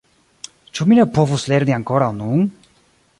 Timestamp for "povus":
1.17-1.45